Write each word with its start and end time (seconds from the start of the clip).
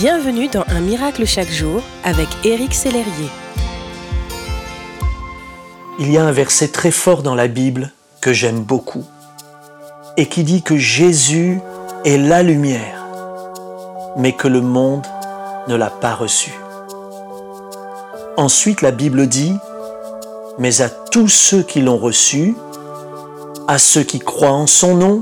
Bienvenue 0.00 0.48
dans 0.48 0.64
Un 0.68 0.80
miracle 0.80 1.26
chaque 1.26 1.50
jour 1.50 1.82
avec 2.04 2.26
Éric 2.42 2.72
Sellerier. 2.72 3.28
Il 5.98 6.10
y 6.10 6.16
a 6.16 6.24
un 6.24 6.32
verset 6.32 6.68
très 6.68 6.90
fort 6.90 7.22
dans 7.22 7.34
la 7.34 7.48
Bible 7.48 7.92
que 8.22 8.32
j'aime 8.32 8.60
beaucoup 8.60 9.04
et 10.16 10.24
qui 10.24 10.42
dit 10.42 10.62
que 10.62 10.78
Jésus 10.78 11.60
est 12.06 12.16
la 12.16 12.42
lumière, 12.42 13.04
mais 14.16 14.32
que 14.32 14.48
le 14.48 14.62
monde 14.62 15.06
ne 15.68 15.74
l'a 15.74 15.90
pas 15.90 16.14
reçu. 16.14 16.52
Ensuite, 18.38 18.80
la 18.80 18.92
Bible 18.92 19.26
dit, 19.26 19.54
mais 20.58 20.80
à 20.80 20.88
tous 20.88 21.28
ceux 21.28 21.62
qui 21.62 21.82
l'ont 21.82 21.98
reçu, 21.98 22.56
à 23.68 23.78
ceux 23.78 24.04
qui 24.04 24.18
croient 24.18 24.48
en 24.48 24.66
son 24.66 24.94
nom, 24.94 25.20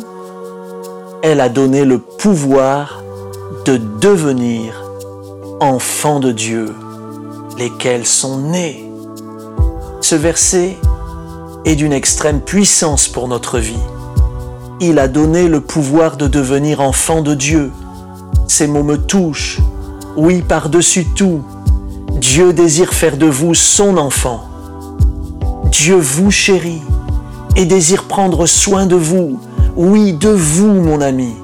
elle 1.25 1.41
a 1.41 1.49
donné 1.49 1.85
le 1.85 1.99
pouvoir 1.99 3.03
de 3.65 3.77
devenir 4.01 4.83
enfants 5.61 6.21
de 6.21 6.33
Dieu, 6.33 6.75
lesquels 7.59 8.07
sont 8.07 8.39
nés. 8.39 8.91
Ce 10.01 10.15
verset 10.15 10.77
est 11.65 11.75
d'une 11.75 11.93
extrême 11.93 12.41
puissance 12.41 13.09
pour 13.09 13.29
notre 13.29 13.59
vie. 13.59 13.83
Il 14.81 14.99
a 14.99 15.09
donné 15.09 15.49
le 15.49 15.61
pouvoir 15.61 16.17
de 16.17 16.29
devenir 16.29 16.81
enfant 16.81 17.23
de 17.23 17.35
Dieu. 17.35 17.73
Ces 18.47 18.67
mots 18.67 18.85
me 18.85 18.97
touchent. 18.97 19.61
Oui, 20.17 20.43
par-dessus 20.43 21.07
tout, 21.17 21.43
Dieu 22.13 22.53
désire 22.53 22.93
faire 22.93 23.17
de 23.17 23.27
vous 23.27 23.55
son 23.55 23.97
enfant. 23.97 24.45
Dieu 25.71 25.97
vous 25.97 26.31
chérit 26.31 26.83
et 27.57 27.65
désire 27.65 28.05
prendre 28.05 28.47
soin 28.47 28.87
de 28.87 28.97
vous. 28.97 29.41
Oui, 29.77 30.13
de 30.13 30.31
vous, 30.31 30.73
mon 30.73 31.01
ami 31.01 31.35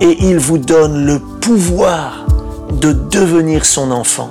et 0.00 0.16
il 0.20 0.38
vous 0.38 0.58
donne 0.58 1.06
le 1.06 1.18
pouvoir 1.18 2.26
de 2.72 2.92
devenir 2.92 3.64
son 3.64 3.90
enfant. 3.90 4.30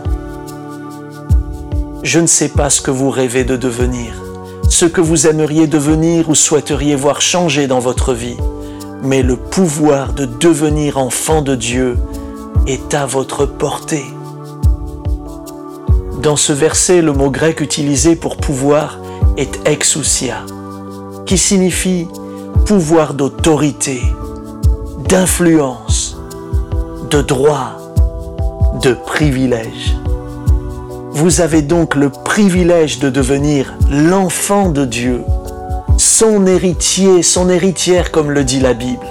Je 2.04 2.20
ne 2.20 2.28
sais 2.28 2.50
pas 2.50 2.70
ce 2.70 2.82
que 2.82 2.92
vous 2.92 3.10
rêvez 3.10 3.44
de 3.44 3.58
devenir, 3.58 4.14
ce 4.70 4.86
que 4.86 5.02
vous 5.02 5.28
aimeriez 5.28 5.68
devenir 5.68 6.30
ou 6.30 6.36
souhaiteriez 6.36 6.96
voir 6.96 7.22
changer 7.22 7.68
dans 7.68 7.80
votre 7.80 8.14
vie, 8.14 8.38
mais 9.02 9.24
le 9.24 9.38
pouvoir 9.38 10.14
de 10.14 10.26
devenir 10.26 10.98
enfant 10.98 11.42
de 11.42 11.56
Dieu 11.56 11.98
est 12.68 12.94
à 12.94 13.06
votre 13.06 13.46
portée. 13.46 14.06
Dans 16.22 16.36
ce 16.36 16.54
verset, 16.54 17.02
le 17.02 17.14
mot 17.14 17.30
grec 17.30 17.62
utilisé 17.62 18.16
pour 18.16 18.38
pouvoir 18.38 19.00
est 19.38 19.68
exousia, 19.68 20.44
qui 21.26 21.38
signifie 21.38 22.08
pouvoir 22.66 23.14
d'autorité, 23.14 24.02
d'influence, 25.08 26.18
de 27.12 27.22
droit, 27.22 27.78
de 28.82 28.94
privilège. 28.94 29.96
Vous 31.12 31.42
avez 31.42 31.62
donc 31.62 31.94
le 31.96 32.10
privilège 32.10 33.00
de 33.00 33.10
devenir 33.10 33.76
l'enfant 33.92 34.70
de 34.70 34.84
Dieu, 34.84 35.24
son 35.98 36.48
héritier, 36.48 37.22
son 37.22 37.50
héritière 37.50 38.12
comme 38.12 38.32
le 38.32 38.44
dit 38.44 38.60
la 38.60 38.74
Bible, 38.74 39.06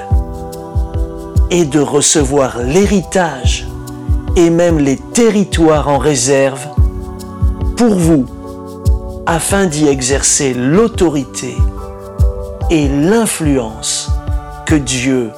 et 1.51 1.65
de 1.65 1.81
recevoir 1.81 2.59
l'héritage 2.59 3.69
et 4.35 4.51
même 4.51 4.81
les 4.81 4.97
territoires 4.97 5.89
en 5.89 5.99
réserve 5.99 6.67
pour 7.77 7.95
vous, 7.95 8.27
afin 9.27 9.67
d'y 9.67 9.87
exercer 9.87 10.55
l'autorité 10.55 11.57
et 12.71 12.89
l'influence 12.89 14.11
que 14.67 14.75
Dieu 14.75 15.31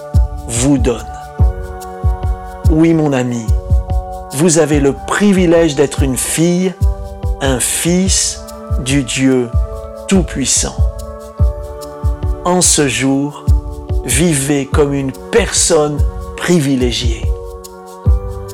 vous 0.56 0.78
donne. 0.78 1.06
Oui, 2.70 2.94
mon 2.94 3.12
ami, 3.12 3.46
vous 4.32 4.58
avez 4.58 4.80
le 4.80 4.94
privilège 5.06 5.74
d'être 5.74 6.02
une 6.02 6.16
fille, 6.16 6.74
un 7.40 7.60
fils 7.60 8.40
du 8.80 9.02
Dieu 9.02 9.50
Tout-Puissant. 10.08 10.76
En 12.44 12.60
ce 12.60 12.88
jour, 12.88 13.44
vivez 14.04 14.66
comme 14.66 14.94
une 14.94 15.12
personne 15.30 15.98
privilégiée. 16.36 17.22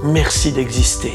Merci 0.02 0.52
d'exister. 0.52 1.14